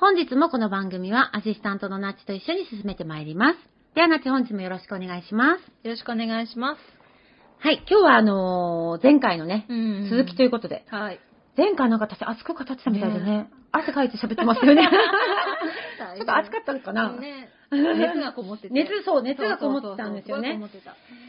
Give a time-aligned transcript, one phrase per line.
[0.00, 3.58] 本日もこの番組はアシスタントのナッチと一緒に進めてまいります。
[3.96, 5.60] ではナッチ本日もよろしくお願いします。
[5.82, 6.80] よろしくお願いします。
[7.58, 11.18] はい、今日はあのー前回のね、うん続きということで、はい。
[11.56, 14.86] 前回なんか私熱く語ってたみたいでね、汗かいて喋ってますよね。
[16.16, 18.74] ちょっと暑かったのかな、ね、 熱がこもってて。
[18.74, 20.60] 熱そう熱がこもってたんですよね。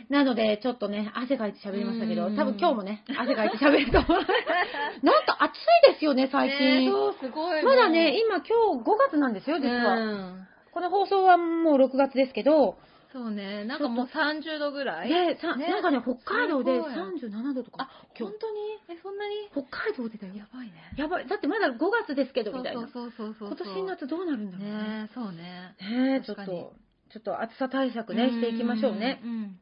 [0.09, 4.25] なので、ちょっとね、汗かいて喋りましたけど、うん多分今日もね、汗かいて喋ると思う。
[5.03, 6.91] なんか暑いですよね、最ね近。
[6.91, 7.63] そう、すごい。
[7.63, 9.95] まだね、今今日5月なんですよ、実は。
[9.95, 12.77] うんこの放送はもう6月ですけど、
[13.11, 15.09] そうね、なんかもう30度ぐらい。
[15.09, 17.83] でさねなんかね、北海道ですごい37度とか。
[17.83, 18.59] あ、本当に？
[18.89, 19.49] え、そんなに？
[19.51, 20.35] 北海道でだよ。
[20.35, 20.73] やばいね。
[20.95, 21.27] やばい。
[21.27, 22.87] だってまだ5月ですけど、みたいな。
[22.93, 23.47] そうそうそうそう。
[23.49, 24.73] 今年になってどうなるんだろうね。
[24.73, 25.75] ねそうね。
[25.81, 29.21] ねえちょっと、ちょっと暑さ対策ね、していきましょうね。
[29.23, 29.29] うん。
[29.29, 29.59] うん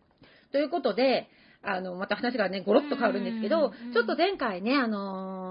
[0.52, 1.28] ということで、
[1.62, 5.47] あの、また話がね、ゴロッと変わるんですけどうん、ちょっと前回ね、あのー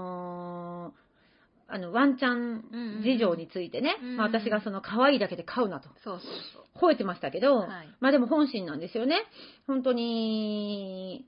[1.67, 6.89] あの、ワンちゃん事情についてね、うんまあ、私がその可愛いだけで飼うなと、そうそうそう。
[6.89, 7.87] 吠えてましたけど、はい。
[7.99, 9.23] まあでも本心なんですよね。
[9.67, 11.25] 本当に、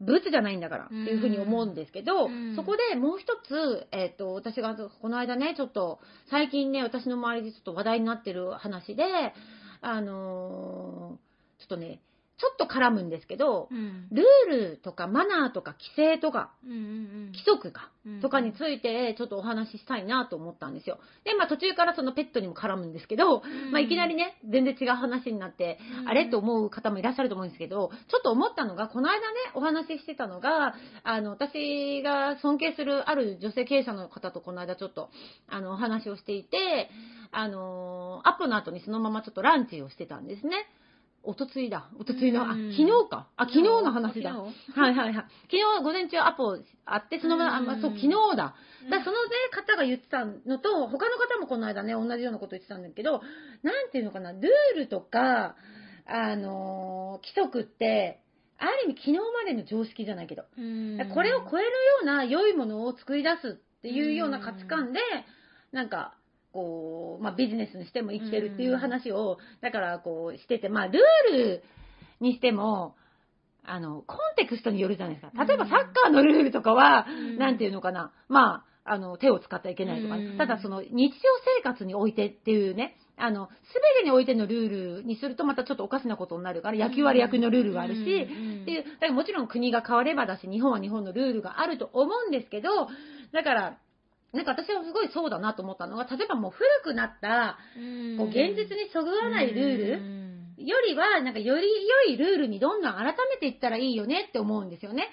[0.00, 2.54] ブツじゃないんだからっていうふうに思うんですけど、うん。
[2.54, 6.00] そこでもう一つ、えっ、と、私がこの間ね、ちょっと、
[6.30, 9.04] 最近ね、私の周りでちょっと話題になってる話で、
[9.80, 11.26] あのー
[11.58, 12.00] ちょっとね、
[12.38, 14.08] ちょっと絡むんですけど、うん。
[14.10, 17.26] ルールとかマナーとか規制とかうんうんうん。
[17.32, 20.98] 規則かうんとかについてちょっとお話ししたいなと思ったんですよ。
[21.24, 26.26] で、まあ途中からそのペットにも絡むんですけど、うんまあいきなりね、全然違う話になって、うんあれ？
[26.26, 29.24] と思う方もいらっしゃると思うんですけど、ちょっと思ったのが、この間ね、
[29.54, 30.74] お話ししてたのが、
[31.04, 35.08] あの、私が尊敬するある女性経営者の方とこの間ちょっと、
[35.48, 36.90] あの、お話をしていて、
[37.32, 40.66] あの、アップの後にそのままちょっとランチをしてたんですね。
[41.26, 41.90] おとついだ。
[41.98, 43.28] おとついの、あ、うん昨日か。
[43.36, 44.30] あ、昨日の話だ。
[44.30, 45.14] 昨日はいはいはい。
[45.14, 48.54] 昨日午前中アポあって、そのまま、あまあ、そう、昨日だ。
[48.90, 53.20] だそのね、方が言ってたのと、他の方もこの間ね、同じようなこと言ってたんだけど、
[53.62, 55.56] なんていうのかな、ルールとか、
[56.06, 58.20] あのー規則って、
[58.58, 61.72] ある意味昨日までの常識じゃないけど、うんこれを超えるよ
[62.02, 65.00] うな良いものを作り出すっていうような価値観で、
[65.72, 66.15] なんか、
[66.56, 71.62] こう、まあビジネスにしても生きてるっていう話を、だからこうしてて、まあルール
[72.20, 72.94] にしても、
[73.62, 75.44] あの、コンテクストによるじゃないですか。
[75.44, 75.70] 例えばうん。
[75.70, 77.36] サッカーのルールとかは、うん。
[77.36, 80.38] なんていうのかな、まあ、あの、手を使ってはいけないとか、うん。
[80.38, 81.18] ただその日常
[81.58, 88.12] 生活においてっていうね、あの、すべてにおいてのルールにするとまたちょっとおかしなことになるから、野球は野球のルールがあるし、って
[88.70, 92.88] いう、だからもちろん国が変わればだし、日本は日本のルールがあると思うんですけど、
[93.32, 93.78] だから、
[94.32, 97.58] なんか私はすごいそうだなと思ったのが、例えばもう古くなった、
[98.18, 99.76] こう現実にそぐわないルー
[100.58, 101.66] ルよりは、なんかより
[102.06, 105.08] 良いルールにどんどん改めていったらいいよねって思うんですよね。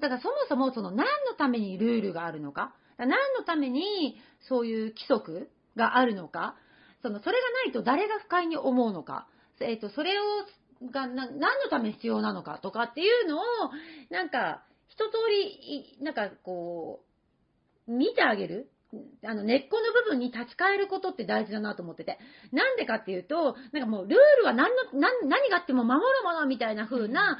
[0.00, 4.16] だから、そもそもその何のためにルールがあるのか、何のために
[4.48, 6.56] そういう規則があるのか、
[7.02, 9.28] その、それがないと誰が不快に思うのか、
[9.60, 10.22] えっ、と、それを、
[10.90, 13.42] がな、何のために必要なのかとかっていうのを、
[14.10, 17.05] なんか、一通り、いなんかこう、
[17.86, 18.70] 見てあげる？
[19.24, 22.18] あの、根っこの部分に立ち返ることって大事だなと思ってて。
[22.52, 27.38] なんでかっていうと、なんかもうルールは何の、何何があっても守るものみたいな風な、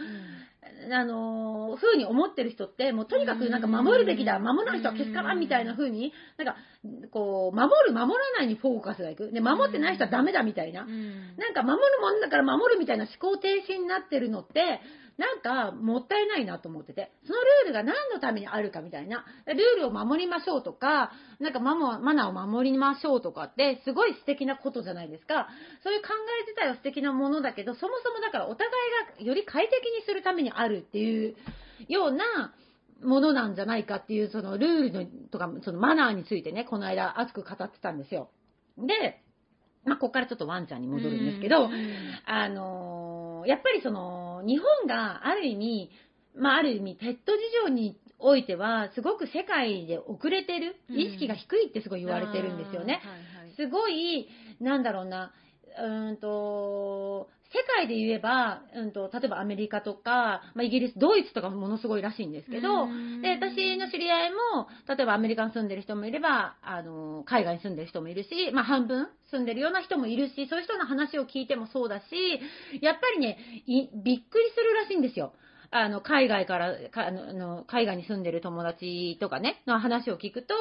[0.93, 6.57] あのー風に思ってる人って、もうとにかくなんか守るべきだ、守らない人はけしからんみたいな風に、なんか
[7.11, 9.31] こう、守る、守らないにフォーカスがいく。
[9.33, 10.83] で、守ってない人はダメだみたいな。
[10.83, 14.81] うんなんか守るもんだから守るみたいな思考停止になってるのって、
[15.19, 25.49] なんかもったいないなと思ってて、そのルールが何のためにあるかみたいな、ルールを守りましょうとか、なんかマモマナーを守りましょうとかって、すごい素敵なことじゃないですか。
[25.83, 26.09] そういう考
[26.43, 31.35] え自体は素敵なものだけど、そもそもだからお互いがより快適にするためにあるっていう
[31.89, 32.55] ような、
[33.03, 38.31] ものなんじゃないかっていう、そのルールのとか、そのマナーについてね、この間熱く語ってたんですよ。
[38.79, 39.21] で、
[39.85, 41.69] まあ、ここからちょっとワンちゃんに戻るんですけど、
[42.27, 45.91] あのーやっぱりその、日本がある意味、
[46.35, 53.01] まあ、ある意味、ペット事情においては、すごく世界で遅れてる、うん意識が低いってすごい言われてるんですよね。
[53.57, 54.29] すごい、
[54.61, 55.33] なんだろうな、
[55.79, 64.37] うーんと、世界で言えば、うんと、例えばアメリカとか、まあ、イギリス、ドイツとかもものすごいらしいんですけど、うんで、私の知り合いも、
[64.89, 72.05] 例えばアメリカに住んでる人もいれば、あの、海外に住んでる人もいるし、まあ半分住んでるような人もいるし、そういう人の話を聞いてもそうだし、
[72.81, 75.33] やっぱりね、いびっくりするらしいんですよ。
[75.71, 80.55] あの、海外から、かあの海外に住んでる友達とかね、の話を聞くと、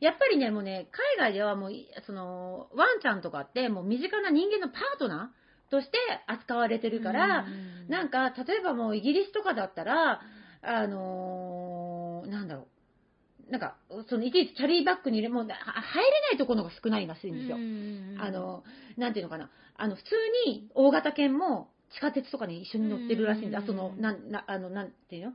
[0.00, 0.88] やっぱりね、もうね、
[1.18, 10.20] 海外ではもうい、その、ワンちゃんとかって、もう身近な人間のパートナーとして扱われてるから、うんなんか、例えばもうイギリスとかだったら、
[10.62, 13.50] あのーなんだろう。
[13.50, 13.76] なんか、
[14.08, 17.56] そのいちいちキャリーバッグに入れ、もうは入れないところが少ないらしいんですよ。
[17.56, 18.62] うんあの、
[18.96, 19.50] なんていうのかな。
[19.76, 20.10] あの、普通
[20.46, 25.32] に大型犬も地下鉄とかに一緒に乗ってるらしいんで、うんあその、なん、な、あの、なんていうの？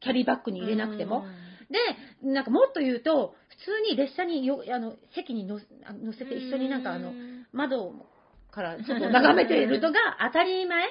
[0.00, 1.18] キャリーバッグに入れなくても。
[1.18, 1.78] うんで、
[2.28, 7.12] なんかもっと言うと、普通に列車によ、あの、席に乗あ乗せて一緒になんかあの、
[7.52, 7.92] 窓
[8.50, 10.84] から ちょっと眺めているのが当たり前。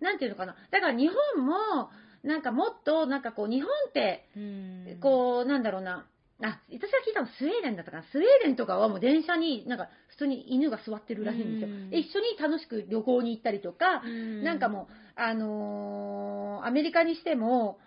[0.00, 0.56] なんていうのかな？
[0.70, 1.90] だから日本も、
[2.24, 4.98] なんかもっと、なんかこう、日本って、うん。
[5.00, 6.06] こう、なんだろうな。
[6.42, 8.02] あ、私が聞いたのスウェーデンだったかな。
[8.10, 11.90] スウェーデンとかはもう電車になんか普通に犬が座ってるらしいんですようん。
[11.90, 17.78] で一緒に楽しく旅行に行ったりとか、うんなんかもう、あのーアメリカにしても、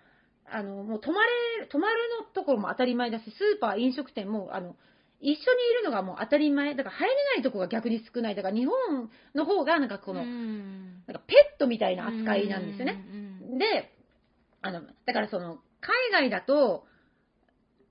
[0.50, 4.76] あの、もう泊まれ、泊まるのところも当たり前だし、スーパー、飲食店も、あの、
[5.22, 5.38] 一緒にい
[5.82, 6.76] るのがもう当たり前。
[6.76, 8.36] だから入れないとこが逆に少ない。
[8.36, 13.04] だから日本の方がなんかこの、うんなんかペットみたいな扱いなんですよね。
[13.12, 13.92] うんで、
[14.62, 16.86] あの、だからその、海外だと、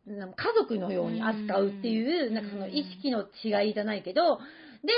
[0.06, 4.38] 家族のように扱うっていう、うんなんかその意識の違いじゃないけど、
[4.84, 4.92] で、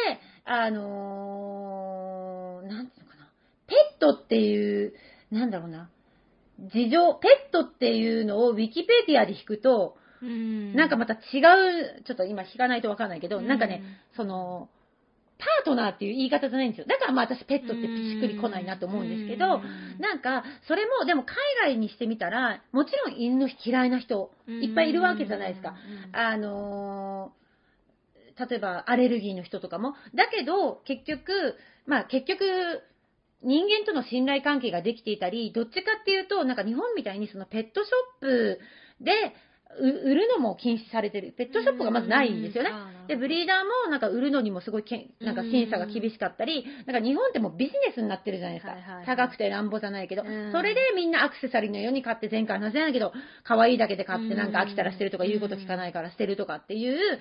[0.45, 3.29] あのーなんていうのかな、
[3.67, 4.95] ペットっていう、
[5.31, 5.89] なんだろうな、
[6.59, 10.75] 事情、ペットっていうのをウィキペディアで引くと、うん。
[10.75, 13.83] なんかまた違う、ちょっと今引かないとわかんないけど、なんかね、
[14.17, 14.69] その、
[15.39, 16.87] パートナーっていう言い方じゃないんですよ。
[16.87, 19.61] だからまあ私ペットってしっくりこないなと思うんですけど、
[19.99, 25.75] なんか、それも、でも海外にしてみたら、もちろん犬の嫌いな人、いっぱいいるわけじゃないですか。
[26.13, 27.47] あのー
[28.39, 29.95] 例えばアレルギーの人とかも。
[30.15, 31.55] だけど、結局、
[31.87, 32.83] まあ結局、
[33.43, 38.61] 人間との信頼関係ができていたり、どっちかっていうと、なんか日本みたいにそのペットショップ
[39.01, 39.15] でう
[39.79, 41.35] 売るのも禁止されてる。
[41.37, 42.71] ペットショップがまずないんですよね。
[43.09, 48.73] で、ブリーダーもなんか売るのにもすごいけんなんか審査が厳しかったり、なんか日本ってもうビジネスになってるじゃないですか。
[48.73, 50.53] はいはいはい高くて乱暴じゃないけど、うん。
[50.53, 53.13] それでみんなアクセサリーのように買って前回の話じゃないけど、
[53.45, 57.21] 可愛いだけで買ってなんか飽きたら捨てるとか言うこと聞かないから捨てるとかっていう、だか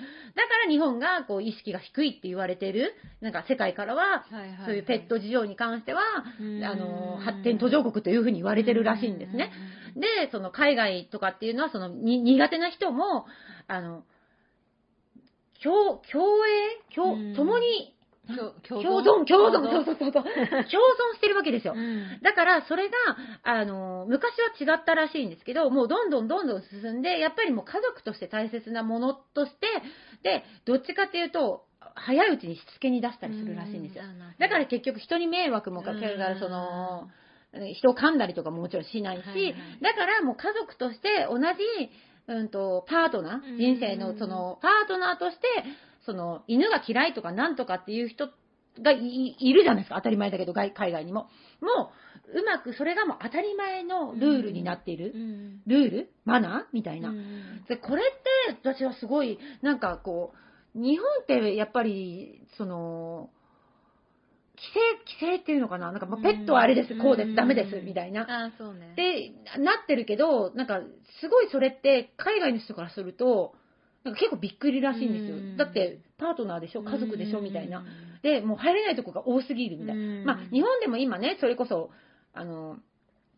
[0.66, 4.26] ら日本がこう意識が低いって言われてる、なんか世界からは、
[4.66, 9.52] そういうペット事情に関しては、あの、発展途上国というふうに言われてるらしいんですね。
[9.96, 13.26] で、その海外とかっていうのは、そのに苦手な人も、
[13.68, 14.04] あの、
[15.64, 16.94] 共、共栄？
[16.94, 17.96] 共うん、共に、
[18.28, 20.66] 共共存、共存、そううそうそうそう、共存
[21.16, 21.76] してるわけですよ。
[21.76, 22.20] ん。
[22.22, 22.96] だから、それが、
[23.44, 29.68] あの、昔は違ったらしいんですけど、もうどんどんどんどん進んで、やっぱりもう家族として大切なものとして、
[30.24, 34.04] で、どっちかっていうと、早いうちにしつけに出したりするらしいんですよ。
[34.40, 37.10] だから結局人に迷惑もかけるから、その、
[37.74, 41.44] 人を噛んだりとかももちろんしないし、はいはいだからもう家族として同じ、
[42.28, 45.42] うんと、パートナー、うん人生のその、パートナーとして、
[46.06, 48.30] その、犬が嫌いとかなんとかっていう人
[48.82, 49.96] がいいるじゃないですか。
[49.96, 51.30] 当たり前だけど、外海外にも。
[51.62, 51.92] も
[52.34, 55.12] う、うまく、それがもう当たり前のルールになっている。
[55.14, 56.10] うんルール？
[56.26, 56.64] マナー？
[56.74, 57.10] みたいな。
[57.10, 60.34] うんで、これって、私はすごい、なんかこ
[60.76, 63.30] う、日本ってやっぱり、その、
[64.56, 65.92] 規制、規制っていうのかな？
[65.92, 68.22] なんか、まあペットはあれです、こうです、ダメです、みたいな。
[68.48, 68.94] あそうね。
[68.96, 69.32] で、
[69.62, 70.80] なってるけど、なんか、
[71.22, 73.54] すごいそれって、海外の人からすると、
[74.04, 75.38] なんか結構びっくりらしいんですよ。
[75.38, 75.58] うん。
[75.58, 76.84] だって、パートナーでしょ？
[76.84, 77.42] 家族でしょ？
[77.42, 77.80] みたいな。
[77.80, 77.86] うん。
[78.22, 80.02] で、もう入れないとこが多すぎるみたいな。
[80.02, 80.24] うん。
[80.26, 81.90] まあ、日本でも今ね、それこそ、
[82.34, 82.78] あの、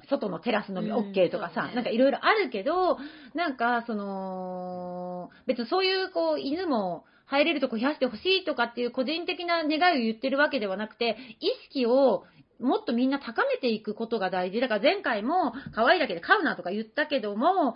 [0.10, 1.12] 外のテラス飲みうん。
[1.12, 1.76] OK とかさ、ね。
[1.76, 2.98] なんかいろいろあるけど、
[3.34, 12.24] なんかその、別にそういうこう犬も入れるとこ冷やしてほしいとかっていう個人的な願いを言ってるわけではなくて、意識を
[12.60, 14.60] もっとみんな高めていくことが大事。
[14.62, 17.76] だから前回も可愛いだけで飼うなとか言ったけども、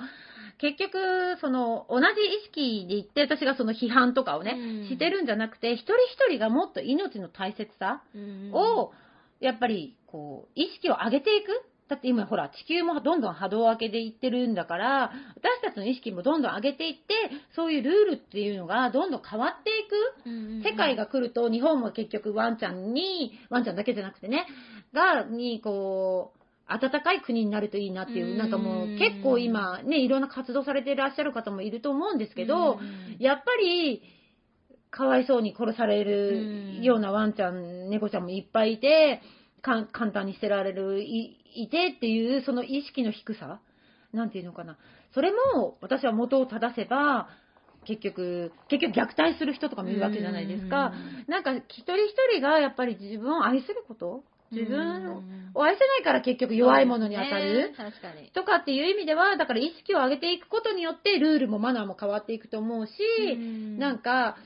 [0.58, 8.92] 結局、その、同じ意識で言って私がその批判とかをね、うんしてるんじゃなくて、一人一人がもっと命の大切さうんを、
[9.40, 11.50] やっぱり、こう、意識を上げていく。
[11.92, 17.00] だって今ほら、地球もどんどん波動を上げていってるんだから、私たちの意識もどんどん上げていって、
[17.54, 19.84] そういうルールっていうのがどんどん変わってい
[20.24, 20.30] く。
[20.30, 24.48] うん世界が来ると、日本も結局ワンちゃんに、ワンちゃんだけじゃなくてね、
[24.94, 32.80] が、に、こう、暖かい国になるといいなっていうう、んなんかもう結構今ね、いろんな活動されていらっしゃる方もいると思うんですけど、
[33.20, 34.02] やっぱり、
[34.92, 39.22] かわいそうに殺されるようなワンちゃん、猫ちゃんもいっぱいいて、
[39.62, 43.60] か簡単に捨てられる、いいてっていう、その意識の低さ？
[44.14, 44.78] なんていうのかな？
[45.14, 47.30] それも、私は元を正せば、
[47.86, 50.94] 結局、結局虐待する人とかもいるわけじゃないですか。
[51.28, 57.74] なんか、一人一人がやっぱり自分を愛すること自分を愛せないから結局弱いものに当たる。
[58.34, 62.92] とかっていう意味では、だから意識を上げていくことによって、ルールもマナーも変わっていくと思うし、
[63.80, 64.38] なんか、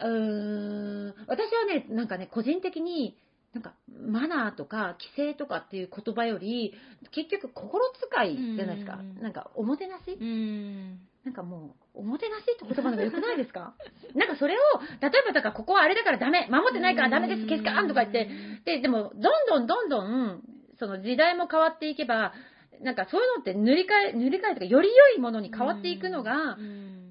[0.00, 3.16] うーん、私はね、なんかね、個人的に、
[3.54, 6.74] なんか、マナーとか規制とかっていう言葉より、
[7.12, 8.98] 結局心遣いじゃないですか。
[9.00, 9.22] うん。
[9.22, 10.02] なんか、おもてなし？
[10.20, 10.98] うん。
[11.24, 13.74] なんかもう、おもてなしって言葉の方が良くないですか？
[14.14, 14.58] なんかそれを、
[15.00, 17.70] 例えばだからここはあれだからダメ、守ってないからダメです、消すか？
[17.72, 18.28] らんとか言って、
[18.64, 20.42] で、でも、どんどんどんどん、
[20.78, 22.34] その時代も変わっていけば、
[22.82, 26.56] なんかそういうのって塗り替え、塗り替えとか、より良いものに変わっていくのが、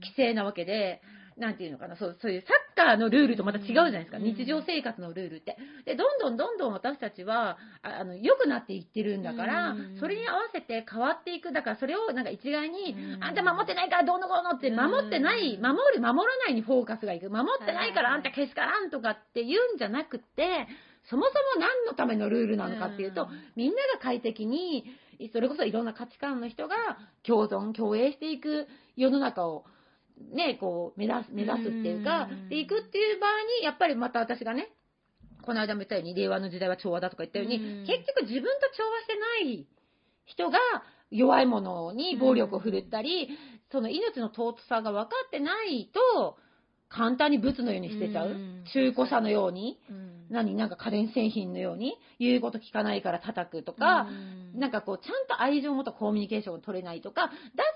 [0.01, 1.01] 規制なわけで、
[1.37, 4.23] なんていうのかな、そうそういうサッカーのルールとまた違うじゃないですか、うん。
[4.23, 5.55] 日常生活のルールって。
[5.85, 11.51] で、どんどんどんどん私たちは、ああの、良くなっていってるんだからうん、それに合わせて変わっていく。
[11.51, 13.23] だからそれをなんか一概に、うん。
[13.23, 17.29] あんた守ってないからどうのこうのって、守ってない、うん守る、守らないにフォーカスがいく。
[17.29, 20.67] 守ってないからあんた消すからんとかって言うんじゃなくて、
[21.09, 23.29] そもそも何のためのルールなのかっていうと、うん。
[23.55, 24.85] みんなが快適に、
[25.33, 26.75] それこそいろんな価値観の人が
[27.23, 29.65] 共存、共栄していく世の中を、
[30.31, 34.69] ね、こう、目指す、目指すっていうかうん、でいくっていう場合に、やっぱりまた私がね、
[35.43, 37.85] この間も言ったように、令和の時代は調和だとか言ったように、うん。
[37.85, 39.67] 結局自分と調和してない
[40.25, 40.59] 人が
[41.09, 43.29] 弱いものに暴力を振るったり、
[43.71, 46.37] その命の尊さが分かってないと、
[46.89, 48.29] 簡単に物のように捨てちゃう？
[48.29, 48.63] うん。
[48.73, 49.79] 中古車のように？
[49.89, 50.25] うん。
[50.29, 50.55] 何？
[50.55, 54.07] なんか家電製品のように、言うこと聞かないから叩くとか、
[54.53, 54.59] うん。
[54.59, 57.31] なんかこう、ちゃんと愛情を持ったコミュニケーションを取れないとか、だっ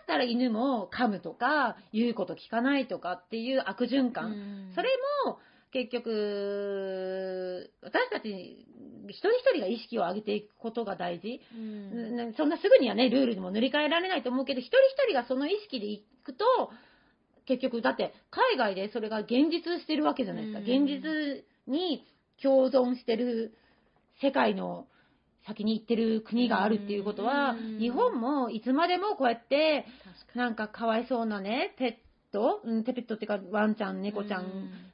[0.08, 4.26] たら犬も噛むとか、言うこと聞かないとかっていう悪循環。
[4.26, 4.72] うん。
[4.76, 4.90] それ
[5.26, 5.40] も、
[5.72, 8.68] 結局、私たち
[9.08, 11.40] 一人一人が意識を上げていくことが大事。
[11.56, 12.16] うん。
[12.18, 16.46] ねそんなすぐにはね、ルールにも塗り替えられないと思うけど、一人一人がその意識でいくと、
[17.52, 20.60] 結局、だって、海外でそれが現実してるわけじゃないですか。
[20.60, 20.66] うん。
[20.66, 22.06] 現実に
[22.42, 23.54] 共存してる
[24.22, 24.88] 世界の
[25.46, 29.86] 先に行ってる国があるっていうことはうん、日本もいつまでもこうやって、
[30.36, 31.76] なんかかわいそうなね、
[32.32, 34.46] ト、うん、ペットっていうかワンちゃん、猫ちゃん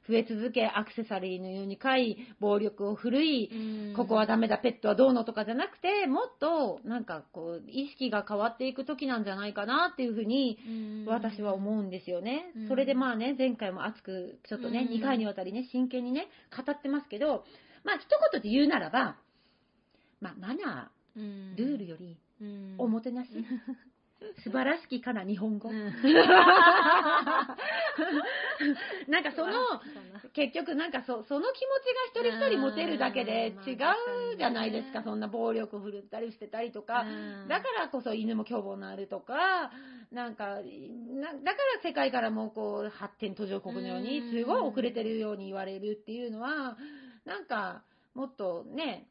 [0.08, 10.58] 増え続け、アクセサリーのように飼い、暴力を振るい、にここはダメだ、ペットはどうのとかじゃなくて、もっとなんかこう、意識が変わっていく時なんじゃないかなっていうふうに、
[11.06, 12.52] 私は思うんですよね。
[12.56, 12.68] うん。
[12.68, 14.98] それでまあね、前回も熱く、ちょっとね、うん。
[14.98, 17.44] 2回にわたりね、真剣にね、語ってますけど、
[17.84, 19.16] まあ一言で言うならば、
[20.20, 22.16] まあマナー、ルールより、
[22.78, 23.30] おもてなし、
[24.48, 25.70] 素晴らしきかな日本語。
[29.08, 29.52] なんかその、
[30.32, 31.68] 結局なんかそその気持
[32.12, 37.04] ちが一人一人持てるだけでうん違うじゃないですか、そんな暴力振るったり捨てたりとか、
[37.48, 39.70] だからこそ犬も凶暴になるとか、
[40.10, 40.70] なんか、なだか
[41.76, 46.78] ら世界からもこう発展途上国のようにうんすごい遅れてるように言われるっていうのは、
[47.24, 47.82] なんか
[48.14, 49.08] もっとね、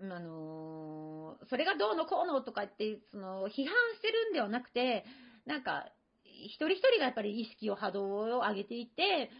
[0.00, 5.04] あのーそれがどうのこうのとかって、その批判してるんではなくて、
[5.44, 5.86] なんか、
[6.24, 9.30] 一人一人がやっぱり意識を波動を上げていって、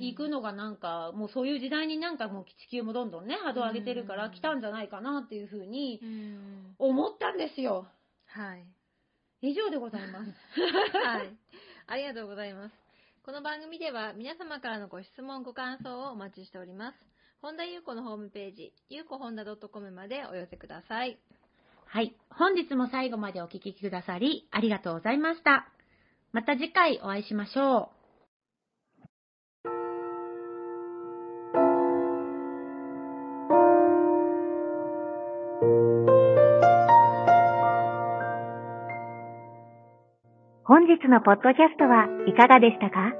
[0.00, 7.86] 行くのがなんか、もうそういう時代になんかもう地球もどんどんね、波動を上げてるからうん来たんじゃないかなっていうふうにうん思ったんですよ。
[8.26, 8.64] はい。
[9.42, 10.32] 以上でございます。
[11.06, 11.36] はい。
[11.86, 12.74] ありがとうございます。
[13.24, 17.13] この番組では皆様からのご質問、ご感想をお待ちしております。
[17.44, 21.18] 本田優子のホームページ、ゆうこ子本田 .com までお寄せください。
[21.84, 22.16] はい。
[22.30, 25.66] 本日も最後までお聴きくださり、ありがとうございました。
[26.32, 27.94] また次回お会いしましょう。
[40.64, 43.12] 本日のポッドキャストはいかがでしたか？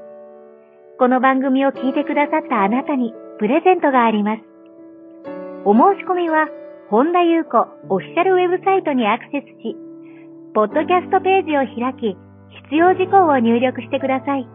[0.97, 4.41] この番組を聞いてくださったあなたにプレゼントがあります。
[5.65, 6.47] お申し込みは、
[6.89, 7.57] 本田優子
[7.89, 9.75] オフィシャルウェブサイトにアクセスし、
[10.53, 12.15] ポッドキャストページを開き、
[12.69, 14.47] 必要事項を入力してください。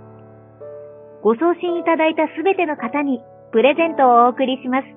[1.23, 3.21] ご送信いただいたすべての方に
[3.53, 4.89] プレゼントをお送りします。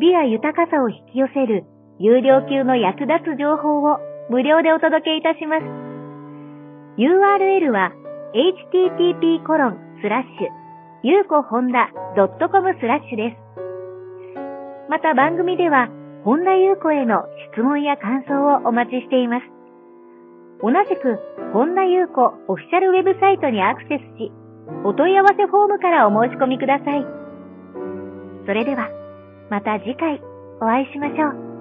[0.00, 1.64] 美や豊かさを引き寄せる
[1.98, 3.98] 有料級の役立つ情報を
[4.30, 5.64] 無料でお届けいたします。
[6.96, 7.92] URL は
[8.32, 10.63] http コロンスラッシュ
[11.04, 12.32] ゆうこほんだ .com
[12.80, 13.36] スラッシュです。
[14.88, 15.90] また番組では
[16.24, 19.44] 本田優子への質問や感想をお待ちしています。
[20.62, 21.20] 同じく、
[21.52, 24.32] 本田優子オフィシャルウェブサイトにアクセスし、
[24.82, 27.04] お問い合わせフォームからお申し込みください。
[28.46, 28.88] それでは、
[29.50, 30.22] また次回
[30.62, 31.53] お会いしましょう。